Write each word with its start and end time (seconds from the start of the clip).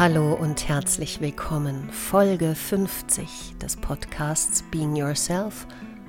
Hallo 0.00 0.32
und 0.32 0.66
herzlich 0.66 1.20
willkommen. 1.20 1.90
Folge 1.90 2.54
50 2.54 3.56
des 3.60 3.76
Podcasts 3.76 4.64
Being 4.70 4.96
Yourself. 4.96 5.66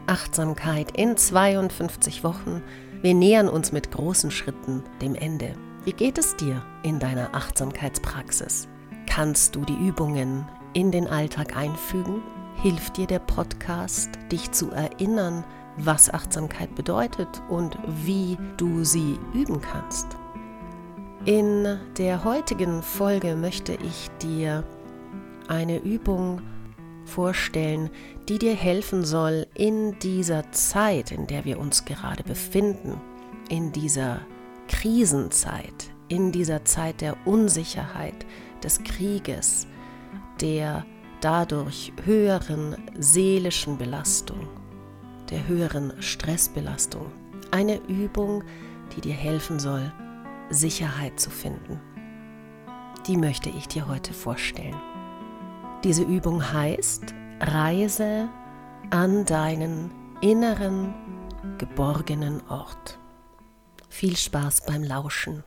Achtsamkeit 0.07 0.97
in 0.97 1.17
52 1.17 2.23
Wochen. 2.23 2.63
Wir 3.01 3.13
nähern 3.13 3.49
uns 3.49 3.73
mit 3.73 3.91
großen 3.91 4.31
Schritten 4.31 4.81
dem 5.01 5.13
Ende. 5.13 5.55
Wie 5.83 5.91
geht 5.91 6.17
es 6.17 6.37
dir 6.37 6.63
in 6.83 6.99
deiner 6.99 7.35
Achtsamkeitspraxis? 7.35 8.69
Kannst 9.07 9.57
du 9.57 9.65
die 9.65 9.85
Übungen 9.85 10.47
in 10.71 10.93
den 10.93 11.09
Alltag 11.09 11.57
einfügen? 11.57 12.21
Hilft 12.61 12.95
dir 12.95 13.07
der 13.07 13.19
Podcast, 13.19 14.09
dich 14.31 14.53
zu 14.53 14.71
erinnern, 14.71 15.43
was 15.75 16.09
Achtsamkeit 16.09 16.73
bedeutet 16.75 17.41
und 17.49 17.77
wie 18.05 18.37
du 18.55 18.85
sie 18.85 19.19
üben 19.33 19.59
kannst? 19.59 20.15
In 21.25 21.77
der 21.99 22.23
heutigen 22.23 22.81
Folge 22.81 23.35
möchte 23.35 23.73
ich 23.73 24.09
dir 24.23 24.63
eine 25.47 25.77
Übung 25.77 26.41
vorstellen, 27.05 27.91
die 28.27 28.39
dir 28.39 28.55
helfen 28.55 29.05
soll 29.05 29.45
in 29.53 29.99
dieser 29.99 30.51
Zeit, 30.51 31.11
in 31.11 31.27
der 31.27 31.45
wir 31.45 31.59
uns 31.59 31.85
gerade 31.85 32.23
befinden, 32.23 32.99
in 33.49 33.71
dieser 33.71 34.21
Krisenzeit, 34.67 35.91
in 36.07 36.31
dieser 36.31 36.65
Zeit 36.65 37.01
der 37.01 37.15
Unsicherheit, 37.27 38.25
des 38.63 38.83
Krieges, 38.83 39.67
der 40.39 40.87
dadurch 41.21 41.93
höheren 42.03 42.77
seelischen 42.97 43.77
Belastung, 43.77 44.47
der 45.29 45.47
höheren 45.47 45.93
Stressbelastung. 46.01 47.05
Eine 47.51 47.75
Übung, 47.87 48.43
die 48.95 49.01
dir 49.01 49.13
helfen 49.13 49.59
soll, 49.59 49.93
Sicherheit 50.51 51.19
zu 51.19 51.29
finden. 51.29 51.79
Die 53.07 53.17
möchte 53.17 53.49
ich 53.49 53.67
dir 53.67 53.87
heute 53.87 54.13
vorstellen. 54.13 54.79
Diese 55.83 56.03
Übung 56.03 56.53
heißt 56.53 57.15
Reise 57.39 58.29
an 58.91 59.25
deinen 59.25 59.91
inneren, 60.21 60.93
geborgenen 61.57 62.45
Ort. 62.47 62.99
Viel 63.89 64.15
Spaß 64.15 64.65
beim 64.65 64.83
Lauschen 64.83 65.43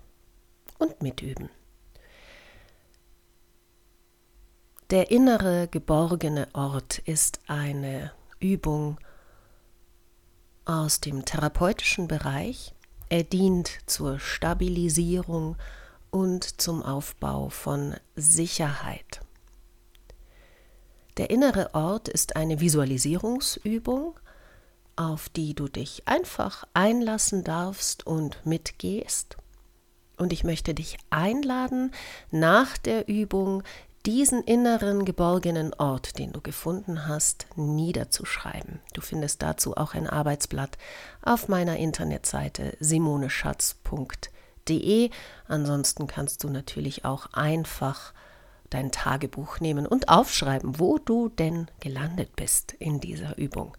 und 0.78 1.02
Mitüben. 1.02 1.48
Der 4.90 5.10
innere, 5.10 5.68
geborgene 5.68 6.48
Ort 6.52 6.98
ist 6.98 7.40
eine 7.46 8.12
Übung 8.38 8.98
aus 10.64 11.00
dem 11.00 11.24
therapeutischen 11.24 12.08
Bereich, 12.08 12.74
er 13.08 13.24
dient 13.24 13.70
zur 13.86 14.18
Stabilisierung 14.18 15.56
und 16.10 16.60
zum 16.60 16.82
Aufbau 16.82 17.48
von 17.48 17.94
Sicherheit. 18.16 19.20
Der 21.16 21.30
innere 21.30 21.74
Ort 21.74 22.08
ist 22.08 22.36
eine 22.36 22.60
Visualisierungsübung, 22.60 24.18
auf 24.96 25.28
die 25.28 25.54
du 25.54 25.68
dich 25.68 26.06
einfach 26.06 26.64
einlassen 26.74 27.44
darfst 27.44 28.06
und 28.06 28.44
mitgehst. 28.44 29.36
Und 30.16 30.32
ich 30.32 30.44
möchte 30.44 30.74
dich 30.74 30.98
einladen, 31.10 31.92
nach 32.30 32.78
der 32.78 33.08
Übung 33.08 33.62
diesen 34.06 34.44
inneren 34.44 35.04
geborgenen 35.04 35.74
Ort, 35.74 36.18
den 36.18 36.32
du 36.32 36.40
gefunden 36.40 37.06
hast, 37.08 37.46
niederzuschreiben. 37.56 38.78
Du 38.92 39.00
findest 39.00 39.42
dazu 39.42 39.76
auch 39.76 39.94
ein 39.94 40.08
Arbeitsblatt 40.08 40.78
auf 41.22 41.48
meiner 41.48 41.78
Internetseite 41.78 42.76
simoneschatz.de. 42.80 45.10
Ansonsten 45.48 46.06
kannst 46.06 46.44
du 46.44 46.50
natürlich 46.50 47.04
auch 47.04 47.26
einfach 47.32 48.12
dein 48.70 48.92
Tagebuch 48.92 49.58
nehmen 49.60 49.86
und 49.86 50.08
aufschreiben, 50.08 50.78
wo 50.78 50.98
du 50.98 51.30
denn 51.30 51.68
gelandet 51.80 52.36
bist 52.36 52.72
in 52.72 53.00
dieser 53.00 53.38
Übung. 53.38 53.74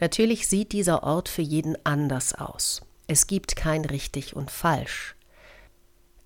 Natürlich 0.00 0.48
sieht 0.48 0.72
dieser 0.72 1.02
Ort 1.02 1.30
für 1.30 1.42
jeden 1.42 1.76
anders 1.84 2.34
aus. 2.34 2.82
Es 3.06 3.26
gibt 3.26 3.56
kein 3.56 3.84
richtig 3.84 4.36
und 4.36 4.50
falsch. 4.50 5.15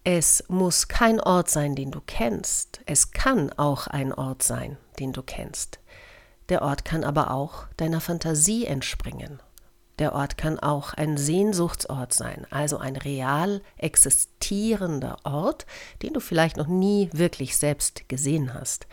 Es 0.02 0.44
muss 0.48 0.88
kein 0.88 1.20
Ort 1.20 1.50
sein, 1.50 1.74
den 1.74 1.90
du 1.90 2.00
kennst. 2.00 2.80
Es 2.86 3.12
kann 3.12 3.52
auch 3.52 3.86
ein 3.86 4.14
Ort 4.14 4.42
sein, 4.42 4.78
den 4.98 5.12
du 5.12 5.22
kennst. 5.22 5.78
Der 6.48 6.62
Ort 6.62 6.86
kann 6.86 7.04
aber 7.04 7.30
auch 7.30 7.66
deiner 7.76 8.00
Fantasie 8.00 8.64
entspringen. 8.64 9.40
Der 9.98 10.14
Ort 10.14 10.38
kann 10.38 10.58
auch 10.58 10.94
ein 10.94 11.18
Sehnsuchtsort 11.18 12.14
sein, 12.14 12.46
also 12.48 12.78
ein 12.78 12.96
real 12.96 13.60
existierender 13.76 15.18
Ort, 15.24 15.66
den 16.00 16.14
du 16.14 16.20
vielleicht 16.20 16.56
noch 16.56 16.66
nie 16.66 17.10
wirklich 17.12 17.58
selbst 17.58 18.08
gesehen 18.08 18.54
hast. 18.54 18.86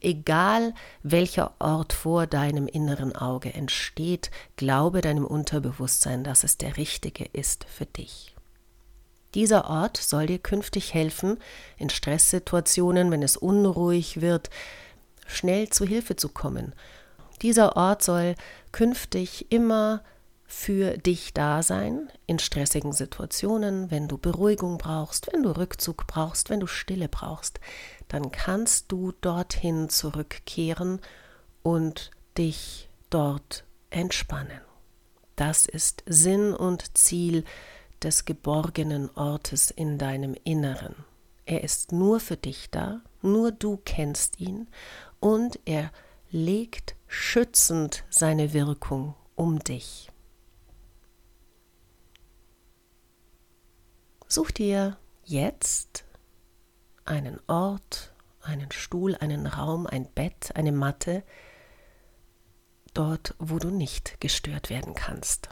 Egal 0.00 0.74
welcher 1.04 1.52
Ort 1.60 1.92
vor 1.92 2.26
deinem 2.26 2.66
inneren 2.66 3.14
Auge 3.14 3.54
entsteht, 3.54 4.32
glaube 4.56 5.00
deinem 5.02 5.24
Unterbewusstsein, 5.24 6.24
dass 6.24 6.42
es 6.42 6.58
der 6.58 6.76
richtige 6.76 7.26
ist 7.26 7.64
für 7.64 7.86
dich. 7.86 8.34
Dieser 9.34 9.68
Ort 9.68 9.96
soll 9.96 10.26
dir 10.26 10.38
künftig 10.38 10.94
helfen, 10.94 11.38
in 11.76 11.90
Stresssituationen, 11.90 13.10
wenn 13.10 13.22
es 13.22 13.36
unruhig 13.36 14.20
wird, 14.20 14.50
schnell 15.26 15.68
zu 15.68 15.84
Hilfe 15.84 16.16
zu 16.16 16.28
kommen. 16.28 16.74
Dieser 17.42 17.76
Ort 17.76 18.02
soll 18.02 18.34
künftig 18.72 19.52
immer 19.52 20.02
für 20.50 20.96
dich 20.96 21.34
da 21.34 21.62
sein 21.62 22.10
in 22.26 22.38
stressigen 22.38 22.92
Situationen, 22.92 23.90
wenn 23.90 24.08
du 24.08 24.16
Beruhigung 24.16 24.78
brauchst, 24.78 25.30
wenn 25.30 25.42
du 25.42 25.50
Rückzug 25.50 26.06
brauchst, 26.06 26.48
wenn 26.48 26.60
du 26.60 26.66
Stille 26.66 27.08
brauchst, 27.08 27.60
dann 28.08 28.32
kannst 28.32 28.90
du 28.90 29.12
dorthin 29.20 29.90
zurückkehren 29.90 31.00
und 31.62 32.10
dich 32.38 32.88
dort 33.10 33.64
entspannen. 33.90 34.60
Das 35.36 35.66
ist 35.66 36.02
Sinn 36.06 36.54
und 36.54 36.96
Ziel 36.96 37.44
des 38.02 38.24
geborgenen 38.24 39.10
Ortes 39.16 39.70
in 39.70 39.98
deinem 39.98 40.34
Inneren. 40.44 40.94
Er 41.44 41.64
ist 41.64 41.92
nur 41.92 42.20
für 42.20 42.36
dich 42.36 42.70
da, 42.70 43.00
nur 43.22 43.52
du 43.52 43.78
kennst 43.84 44.38
ihn 44.40 44.68
und 45.20 45.58
er 45.64 45.90
legt 46.30 46.94
schützend 47.06 48.04
seine 48.10 48.52
Wirkung 48.52 49.14
um 49.34 49.58
dich. 49.58 50.10
Such 54.26 54.50
dir 54.50 54.98
jetzt 55.24 56.04
einen 57.06 57.40
Ort, 57.46 58.12
einen 58.42 58.70
Stuhl, 58.70 59.16
einen 59.16 59.46
Raum, 59.46 59.86
ein 59.86 60.06
Bett, 60.12 60.54
eine 60.54 60.72
Matte, 60.72 61.22
dort, 62.92 63.34
wo 63.38 63.58
du 63.58 63.70
nicht 63.70 64.20
gestört 64.20 64.68
werden 64.68 64.94
kannst. 64.94 65.48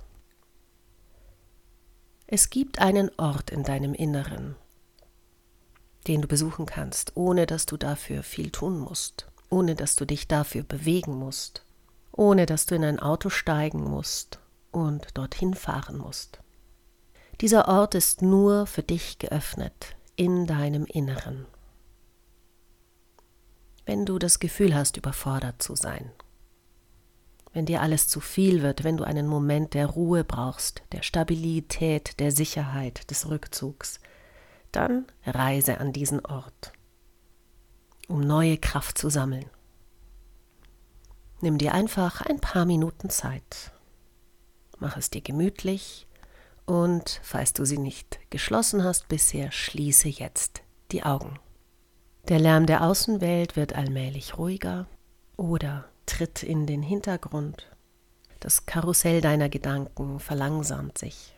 Es 2.29 2.51
gibt 2.51 2.81
einen 2.81 3.11
Ort 3.19 3.51
in 3.51 3.63
deinem 3.63 3.95
Inneren, 3.95 4.57
den 6.09 6.23
du 6.23 6.29
besuchen 6.29 6.67
kannst, 6.67 7.13
ohne 7.15 7.47
dass 7.47 7.67
du 7.67 7.77
dafür 7.77 8.25
viel 8.25 8.51
tun 8.51 8.81
musst, 8.81 9.29
ohne 9.49 9.77
dass 9.77 9.95
du 9.95 10.05
dich 10.07 10.27
dafür 10.27 10.65
bewegen 10.65 11.15
musst, 11.15 11.65
ohne 12.11 12.47
dass 12.47 12.67
du 12.67 12.75
in 12.75 12.85
ein 12.85 12.99
Auto 12.99 13.29
steigen 13.31 13.85
musst 13.85 14.41
und 14.73 15.07
dorthin 15.15 15.55
fahren 15.55 15.99
musst. 15.99 16.41
Dieser 17.41 17.69
Ort 17.69 17.95
ist 17.95 18.23
nur 18.23 18.67
für 18.67 18.83
dich 18.83 19.19
geöffnet 19.19 19.95
in 20.17 20.49
deinem 20.49 20.85
Inneren. 20.87 21.47
Wenn 23.85 24.05
du 24.05 24.19
das 24.19 24.41
Gefühl 24.41 24.75
hast, 24.75 24.97
überfordert 24.97 25.63
zu 25.63 25.77
sein, 25.77 26.11
wenn 27.57 27.65
dir 27.65 27.81
alles 27.81 28.07
zu 28.07 28.21
viel 28.21 28.61
wird, 28.61 28.85
wenn 28.85 28.99
du 28.99 29.05
einen 29.05 29.27
Moment 29.27 29.73
der 29.73 29.87
Ruhe 29.87 30.25
brauchst, 30.25 30.83
der 30.93 31.01
Stabilität, 31.01 32.21
der 32.21 32.31
Sicherheit, 32.31 33.11
des 33.11 33.31
Rückzugs, 33.31 33.99
dann 34.73 35.07
reise 35.25 35.81
an 35.81 35.95
diesen 35.95 36.23
Ort, 36.27 36.75
um 38.09 38.21
neue 38.21 38.59
Kraft 38.59 38.99
zu 38.99 39.09
sammeln. 39.09 39.47
Nimm 41.41 41.57
dir 41.57 41.73
einfach 41.73 42.21
ein 42.21 42.41
paar 42.41 42.67
Minuten 42.67 43.09
Zeit. 43.09 43.73
Mach 44.79 44.99
es 44.99 45.09
dir 45.09 45.23
gemütlich 45.23 46.07
und 46.67 47.23
falls 47.23 47.55
du 47.55 47.65
sie 47.65 47.79
nicht 47.79 48.21
geschlossen 48.29 48.85
hast 48.85 49.09
bisher, 49.09 49.51
schließe 49.51 50.11
jetzt 50.11 50.61
die 50.93 51.05
Augen. 51.05 51.39
Der 52.29 52.39
Lärm 52.39 52.67
der 52.67 52.85
Außenwelt 52.85 53.57
wird 53.57 53.75
allmählich 53.75 54.37
ruhiger 54.37 54.87
oder 55.39 55.89
tritt 56.07 56.43
in 56.43 56.67
den 56.67 56.83
Hintergrund. 56.83 57.71
Das 58.41 58.67
Karussell 58.67 59.21
deiner 59.21 59.49
Gedanken 59.49 60.21
verlangsamt 60.21 60.99
sich. 60.99 61.35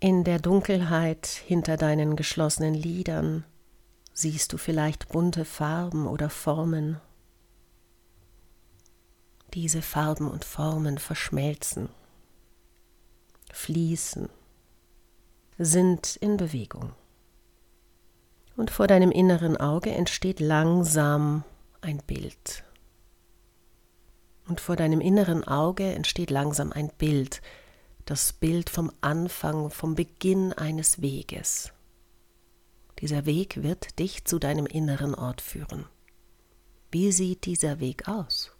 In 0.00 0.22
der 0.22 0.38
Dunkelheit 0.38 1.26
hinter 1.26 1.76
deinen 1.76 2.14
geschlossenen 2.14 2.74
Lidern 2.74 3.44
siehst 4.12 4.52
du 4.52 4.58
vielleicht 4.58 5.08
bunte 5.08 5.44
Farben 5.44 6.06
oder 6.06 6.30
Formen. 6.30 7.00
Diese 9.54 9.82
Farben 9.82 10.30
und 10.30 10.44
Formen 10.44 10.98
verschmelzen, 10.98 11.88
fließen, 13.52 14.28
sind 15.58 16.16
in 16.16 16.36
Bewegung. 16.36 16.92
Und 18.56 18.70
vor 18.70 18.86
deinem 18.86 19.10
inneren 19.10 19.56
Auge 19.56 19.90
entsteht 19.90 20.38
langsam 20.38 21.44
ein 21.80 21.98
Bild. 21.98 22.64
Und 24.46 24.60
vor 24.60 24.76
deinem 24.76 25.00
inneren 25.00 25.44
Auge 25.44 25.92
entsteht 25.94 26.30
langsam 26.30 26.72
ein 26.72 26.90
Bild, 26.96 27.42
das 28.06 28.32
Bild 28.32 28.70
vom 28.70 28.90
Anfang, 29.02 29.70
vom 29.70 29.94
Beginn 29.94 30.52
eines 30.54 31.02
Weges. 31.02 31.72
Dieser 33.00 33.26
Weg 33.26 33.62
wird 33.62 33.98
dich 33.98 34.24
zu 34.24 34.38
deinem 34.38 34.66
inneren 34.66 35.14
Ort 35.14 35.40
führen. 35.40 35.86
Wie 36.90 37.12
sieht 37.12 37.44
dieser 37.44 37.80
Weg 37.80 38.08
aus? 38.08 38.52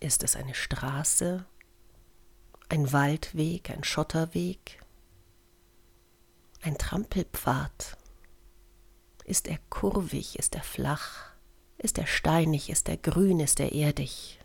Ist 0.00 0.24
es 0.24 0.34
eine 0.34 0.54
Straße, 0.54 1.46
ein 2.68 2.92
Waldweg, 2.92 3.70
ein 3.70 3.84
Schotterweg, 3.84 4.82
ein 6.62 6.76
Trampelpfad? 6.76 7.96
Ist 9.24 9.46
er 9.46 9.58
kurvig, 9.70 10.38
ist 10.38 10.56
er 10.56 10.64
flach, 10.64 11.33
ist 11.84 11.98
er 11.98 12.06
steinig, 12.06 12.70
ist 12.70 12.88
er 12.88 12.96
grün, 12.96 13.40
ist 13.40 13.60
er 13.60 13.72
erdig? 13.72 14.40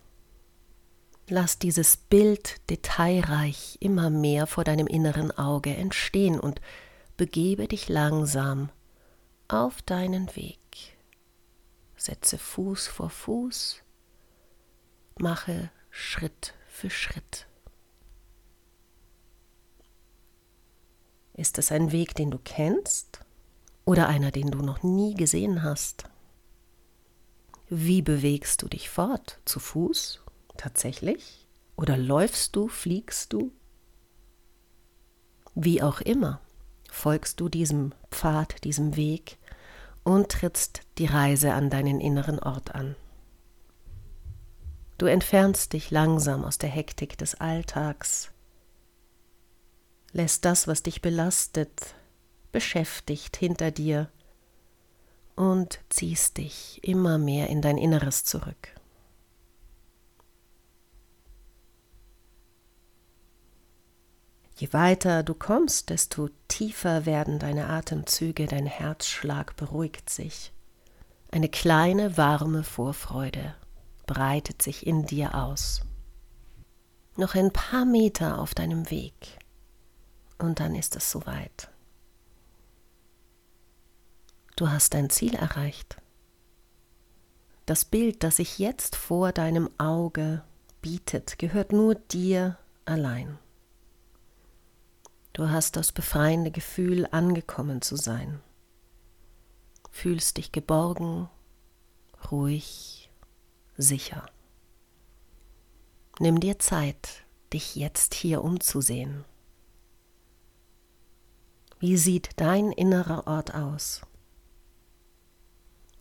Lass 1.29 1.57
dieses 1.57 1.95
Bild 1.95 2.57
detailreich 2.69 3.77
immer 3.79 4.09
mehr 4.09 4.45
vor 4.45 4.65
deinem 4.65 4.87
inneren 4.87 5.31
Auge 5.31 5.73
entstehen 5.73 6.39
und 6.39 6.59
begebe 7.15 7.67
dich 7.67 7.87
langsam 7.87 8.69
auf 9.47 9.81
deinen 9.81 10.35
Weg. 10.35 10.59
Setze 11.95 12.37
Fuß 12.37 12.87
vor 12.87 13.09
Fuß, 13.09 13.83
mache 15.17 15.71
Schritt 15.91 16.53
für 16.67 16.89
Schritt. 16.89 17.47
Ist 21.33 21.57
es 21.57 21.71
ein 21.71 21.93
Weg, 21.93 22.15
den 22.15 22.31
du 22.31 22.39
kennst 22.43 23.21
oder 23.85 24.09
einer, 24.09 24.31
den 24.31 24.51
du 24.51 24.59
noch 24.59 24.83
nie 24.83 25.13
gesehen 25.13 25.63
hast? 25.63 26.09
Wie 27.69 28.01
bewegst 28.01 28.63
du 28.63 28.67
dich 28.67 28.89
fort? 28.89 29.39
Zu 29.45 29.59
Fuß 29.59 30.23
tatsächlich? 30.57 31.47
Oder 31.75 31.97
läufst 31.97 32.55
du, 32.55 32.67
fliegst 32.67 33.31
du? 33.31 33.51
Wie 35.53 35.83
auch 35.83 36.01
immer, 36.01 36.41
folgst 36.89 37.39
du 37.39 37.47
diesem 37.47 37.93
Pfad, 38.09 38.63
diesem 38.63 38.95
Weg 38.95 39.37
und 40.03 40.29
trittst 40.29 40.81
die 40.97 41.05
Reise 41.05 41.53
an 41.53 41.69
deinen 41.69 42.01
inneren 42.01 42.39
Ort 42.39 42.73
an. 42.73 42.95
Du 44.97 45.05
entfernst 45.05 45.73
dich 45.73 45.91
langsam 45.91 46.43
aus 46.43 46.57
der 46.57 46.69
Hektik 46.69 47.19
des 47.19 47.35
Alltags, 47.35 48.31
lässt 50.11 50.43
das, 50.43 50.67
was 50.67 50.81
dich 50.81 51.01
belastet, 51.01 51.93
beschäftigt 52.51 53.37
hinter 53.37 53.69
dir 53.69 54.09
und 55.39 55.79
ziehst 55.87 56.35
dich 56.35 56.81
immer 56.83 57.17
mehr 57.17 57.47
in 57.47 57.61
dein 57.61 57.77
Inneres 57.77 58.25
zurück. 58.25 58.75
Je 64.57 64.73
weiter 64.73 65.23
du 65.23 65.33
kommst, 65.33 65.91
desto 65.91 66.27
tiefer 66.49 67.05
werden 67.05 67.39
deine 67.39 67.69
Atemzüge, 67.69 68.47
dein 68.47 68.65
Herzschlag 68.65 69.55
beruhigt 69.55 70.09
sich. 70.09 70.51
Eine 71.31 71.47
kleine 71.47 72.17
warme 72.17 72.65
Vorfreude 72.65 73.55
breitet 74.07 74.61
sich 74.61 74.85
in 74.85 75.05
dir 75.05 75.35
aus. 75.35 75.83
Noch 77.15 77.35
ein 77.35 77.53
paar 77.53 77.85
Meter 77.85 78.39
auf 78.39 78.53
deinem 78.53 78.91
Weg 78.91 79.39
und 80.37 80.59
dann 80.59 80.75
ist 80.75 80.97
es 80.97 81.09
soweit. 81.09 81.69
Du 84.59 84.69
hast 84.69 84.93
dein 84.93 85.09
Ziel 85.09 85.35
erreicht. 85.35 86.01
Das 87.65 87.85
Bild, 87.85 88.23
das 88.23 88.35
sich 88.35 88.59
jetzt 88.59 88.97
vor 88.97 89.31
deinem 89.31 89.69
Auge 89.77 90.43
bietet, 90.81 91.39
gehört 91.39 91.71
nur 91.71 91.95
dir 91.95 92.57
allein. 92.83 93.39
Du 95.31 95.49
hast 95.49 95.77
das 95.77 95.93
befreiende 95.93 96.51
Gefühl, 96.51 97.07
angekommen 97.09 97.81
zu 97.81 97.95
sein. 97.95 98.41
Fühlst 99.91 100.35
dich 100.35 100.51
geborgen, 100.51 101.29
ruhig, 102.29 103.09
sicher. 103.77 104.25
Nimm 106.19 106.41
dir 106.41 106.59
Zeit, 106.59 107.23
dich 107.53 107.77
jetzt 107.77 108.13
hier 108.13 108.43
umzusehen. 108.43 109.23
Wie 111.79 111.95
sieht 111.95 112.31
dein 112.35 112.73
innerer 112.73 113.25
Ort 113.25 113.55
aus? 113.55 114.01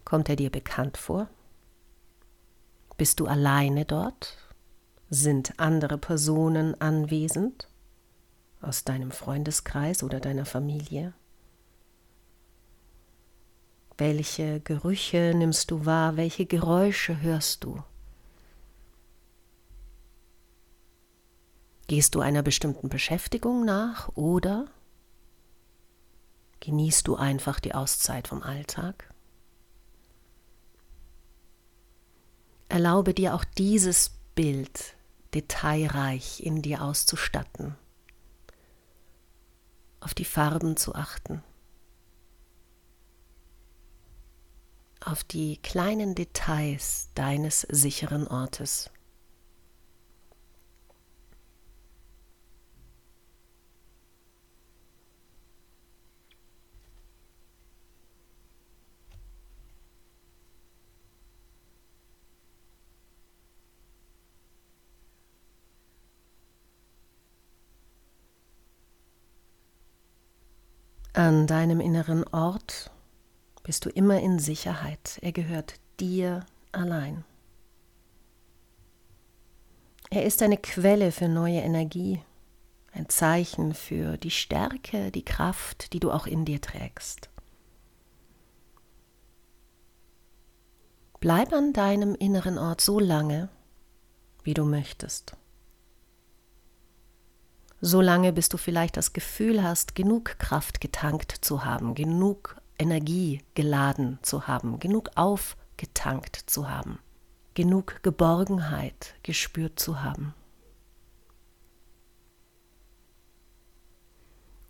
Kommt 0.08 0.30
er 0.30 0.36
dir 0.36 0.48
bekannt 0.48 0.96
vor? 0.96 1.28
Bist 2.96 3.20
du 3.20 3.26
alleine 3.26 3.84
dort? 3.84 4.38
Sind 5.10 5.52
andere 5.60 5.98
Personen 5.98 6.80
anwesend? 6.80 7.68
aus 8.62 8.84
deinem 8.84 9.10
Freundeskreis 9.10 10.02
oder 10.02 10.18
deiner 10.18 10.46
Familie? 10.46 11.12
Welche 13.98 14.60
Gerüche 14.60 15.34
nimmst 15.36 15.70
du 15.70 15.84
wahr? 15.84 16.16
Welche 16.16 16.46
Geräusche 16.46 17.20
hörst 17.20 17.64
du? 17.64 17.82
Gehst 21.86 22.14
du 22.14 22.20
einer 22.20 22.42
bestimmten 22.42 22.88
Beschäftigung 22.88 23.66
nach 23.66 24.08
oder 24.16 24.68
genießt 26.60 27.06
du 27.06 27.16
einfach 27.16 27.60
die 27.60 27.74
Auszeit 27.74 28.26
vom 28.26 28.42
Alltag? 28.42 29.12
Erlaube 32.78 33.12
dir 33.12 33.34
auch 33.34 33.42
dieses 33.42 34.12
Bild 34.36 34.94
detailreich 35.34 36.38
in 36.44 36.62
dir 36.62 36.80
auszustatten 36.80 37.74
auf 39.98 40.14
die 40.14 40.24
Farben 40.24 40.76
zu 40.76 40.94
achten, 40.94 41.42
auf 45.04 45.24
die 45.24 45.56
kleinen 45.56 46.14
Details 46.14 47.08
deines 47.16 47.62
sicheren 47.62 48.28
Ortes. 48.28 48.92
An 71.18 71.48
deinem 71.48 71.80
inneren 71.80 72.22
Ort 72.28 72.92
bist 73.64 73.84
du 73.84 73.90
immer 73.90 74.20
in 74.20 74.38
Sicherheit. 74.38 75.18
Er 75.20 75.32
gehört 75.32 75.80
dir 75.98 76.46
allein. 76.70 77.24
Er 80.10 80.24
ist 80.24 80.42
eine 80.42 80.58
Quelle 80.58 81.10
für 81.10 81.26
neue 81.26 81.58
Energie, 81.58 82.22
ein 82.92 83.08
Zeichen 83.08 83.74
für 83.74 84.16
die 84.16 84.30
Stärke, 84.30 85.10
die 85.10 85.24
Kraft, 85.24 85.92
die 85.92 85.98
du 85.98 86.12
auch 86.12 86.28
in 86.28 86.44
dir 86.44 86.60
trägst. 86.60 87.30
Bleib 91.18 91.52
an 91.52 91.72
deinem 91.72 92.14
inneren 92.14 92.58
Ort 92.58 92.80
so 92.80 93.00
lange, 93.00 93.48
wie 94.44 94.54
du 94.54 94.64
möchtest 94.64 95.36
solange 97.80 98.32
bis 98.32 98.48
du 98.48 98.56
vielleicht 98.56 98.96
das 98.96 99.12
Gefühl 99.12 99.62
hast, 99.62 99.94
genug 99.94 100.38
Kraft 100.38 100.80
getankt 100.80 101.32
zu 101.40 101.64
haben, 101.64 101.94
genug 101.94 102.60
Energie 102.78 103.42
geladen 103.54 104.18
zu 104.22 104.46
haben, 104.46 104.78
genug 104.78 105.10
aufgetankt 105.14 106.36
zu 106.36 106.68
haben, 106.68 106.98
genug 107.54 108.02
Geborgenheit 108.02 109.14
gespürt 109.22 109.78
zu 109.78 110.02
haben. 110.02 110.34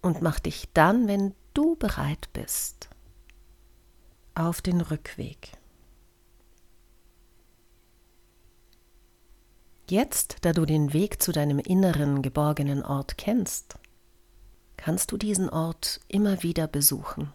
Und 0.00 0.23
mach 0.23 0.38
dich 0.38 0.69
dann, 0.75 1.09
wenn 1.09 1.35
du 1.55 1.77
bereit 1.77 2.29
bist, 2.33 2.88
auf 4.35 4.62
den 4.62 4.81
Rückweg. 4.81 5.53
Jetzt, 9.90 10.37
da 10.42 10.52
du 10.52 10.66
den 10.66 10.92
Weg 10.92 11.23
zu 11.23 11.33
deinem 11.33 11.59
inneren 11.59 12.21
geborgenen 12.21 12.85
Ort 12.85 13.16
kennst, 13.16 13.78
kannst 14.76 15.12
du 15.12 15.16
diesen 15.16 15.49
Ort 15.49 16.00
immer 16.09 16.42
wieder 16.42 16.66
besuchen. 16.66 17.33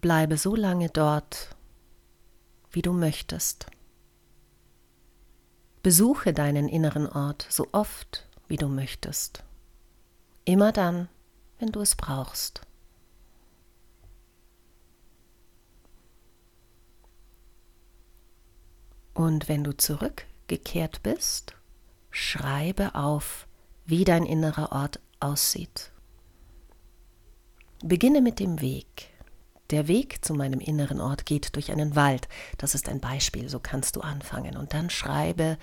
Bleibe 0.00 0.36
so 0.36 0.54
lange 0.54 0.90
dort, 0.90 1.56
wie 2.70 2.82
du 2.82 2.92
möchtest. 2.92 3.66
Besuche 5.82 6.32
deinen 6.32 6.68
inneren 6.68 7.08
Ort 7.08 7.46
so 7.50 7.66
oft, 7.72 8.28
wie 8.46 8.56
du 8.56 8.68
möchtest. 8.68 9.42
Immer 10.44 10.70
dann, 10.70 11.08
wenn 11.58 11.72
du 11.72 11.80
es 11.80 11.96
brauchst. 11.96 12.60
Und 19.14 19.48
wenn 19.48 19.64
du 19.64 19.76
zurückgekehrt 19.76 21.02
bist, 21.02 21.54
schreibe 22.10 22.94
auf, 22.94 23.46
wie 23.86 24.04
dein 24.04 24.26
innerer 24.26 24.72
Ort 24.72 25.00
aussieht. 25.20 25.90
Beginne 27.82 28.20
mit 28.20 28.40
dem 28.40 28.60
Weg. 28.60 29.10
Der 29.70 29.88
Weg 29.88 30.24
zu 30.24 30.34
meinem 30.34 30.60
inneren 30.60 31.00
Ort 31.00 31.26
geht 31.26 31.56
durch 31.56 31.72
einen 31.72 31.96
Wald. 31.96 32.28
Das 32.58 32.74
ist 32.74 32.88
ein 32.88 33.00
Beispiel, 33.00 33.48
so 33.48 33.60
kannst 33.60 33.96
du 33.96 34.00
anfangen. 34.00 34.56
Und 34.56 34.74
dann 34.74 34.90
schreibe 34.90 35.58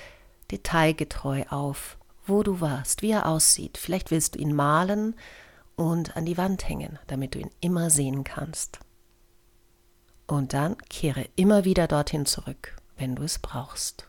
detailgetreu 0.52 1.44
auf, 1.50 1.98
wo 2.26 2.44
du 2.44 2.62
warst, 2.62 3.02
wie 3.02 3.12
er 3.12 3.28
aussieht. 3.28 3.78
Vielleicht 3.78 4.12
willst 4.12 4.36
du 4.36 4.40
ihn 4.40 4.56
malen 4.56 5.16
und 5.76 6.16
an 6.16 6.26
die 6.26 6.38
Wand 6.38 6.68
hängen, 6.68 7.00
damit 7.08 7.36
du 7.36 7.40
ihn 7.40 7.52
immer 7.60 7.90
sehen 7.90 8.24
kannst. 8.24 8.80
Und 10.28 10.54
dann 10.54 10.78
kehre 10.90 11.28
immer 11.36 11.66
wieder 11.66 11.88
dorthin 11.88 12.26
zurück, 12.26 12.78
wenn 13.02 13.16
du 13.16 13.24
es 13.24 13.40
brauchst. 13.40 14.08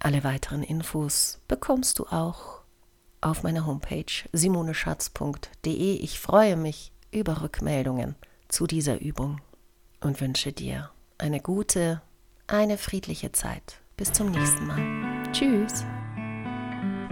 Alle 0.00 0.24
weiteren 0.24 0.62
Infos 0.62 1.40
bekommst 1.46 1.98
du 1.98 2.06
auch 2.06 2.62
auf 3.20 3.42
meiner 3.42 3.66
Homepage 3.66 4.06
simoneschatz.de. 4.32 5.94
Ich 5.96 6.18
freue 6.18 6.56
mich 6.56 6.90
über 7.12 7.42
Rückmeldungen 7.42 8.16
zu 8.48 8.66
dieser 8.66 9.00
Übung 9.00 9.40
und 10.00 10.20
wünsche 10.22 10.52
dir 10.52 10.90
eine 11.18 11.40
gute, 11.40 12.00
eine 12.46 12.78
friedliche 12.78 13.30
Zeit. 13.32 13.80
Bis 13.98 14.12
zum 14.12 14.30
nächsten 14.30 14.66
Mal. 14.66 15.30
Tschüss. 15.32 15.84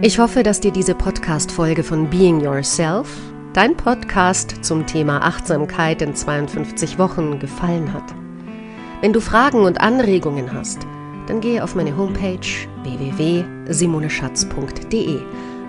Ich 0.01 0.17
hoffe, 0.17 0.41
dass 0.41 0.59
dir 0.59 0.71
diese 0.71 0.95
Podcast-Folge 0.95 1.83
von 1.83 2.09
Being 2.09 2.41
Yourself, 2.41 3.15
dein 3.53 3.75
Podcast 3.75 4.63
zum 4.63 4.85
Thema 4.85 5.23
Achtsamkeit 5.23 6.01
in 6.01 6.15
52 6.15 6.97
Wochen, 6.99 7.39
gefallen 7.39 7.93
hat. 7.93 8.13
Wenn 9.01 9.11
du 9.13 9.21
Fragen 9.21 9.63
und 9.63 9.81
Anregungen 9.81 10.53
hast, 10.53 10.85
dann 11.27 11.41
gehe 11.41 11.63
auf 11.63 11.75
meine 11.75 11.97
Homepage 11.97 12.39
www.simoneschatz.de. 12.83 15.21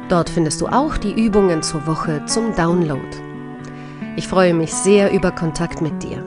Dort 0.09 0.29
findest 0.29 0.61
du 0.61 0.67
auch 0.67 0.97
die 0.97 1.13
Übungen 1.13 1.63
zur 1.63 1.87
Woche 1.87 2.25
zum 2.27 2.55
Download. 2.55 3.01
Ich 4.17 4.29
freue 4.29 4.55
mich 4.55 4.75
sehr 4.75 5.13
über 5.13 5.31
Kontakt 5.31 5.81
mit 5.81 6.03
dir. 6.03 6.27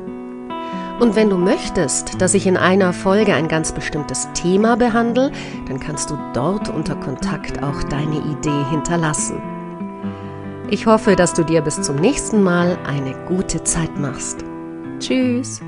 Und 1.00 1.16
wenn 1.16 1.30
du 1.30 1.38
möchtest, 1.38 2.22
dass 2.22 2.34
ich 2.34 2.48
in 2.48 2.56
einer 2.56 2.94
Folge 2.94 3.34
ein 3.34 3.48
ganz 3.48 3.74
bestimmtes 3.74 4.30
Thema 4.34 4.78
behandle, 4.78 5.32
dann 5.68 5.80
kannst 5.80 6.10
du 6.10 6.18
dort 6.34 6.70
unter 6.70 6.96
Kontakt 6.96 7.62
auch 7.62 7.84
deine 7.84 8.20
Idee 8.20 8.64
hinterlassen. 8.70 9.53
Ich 10.74 10.88
hoffe, 10.88 11.16
dass 11.16 11.36
du 11.36 11.44
dir 11.44 11.62
bis 11.62 11.80
zum 11.84 11.98
nächsten 11.98 12.42
Mal 12.42 12.80
eine 12.88 13.14
gute 13.28 13.64
Zeit 13.64 13.96
machst. 13.96 14.44
Tschüss! 14.98 15.62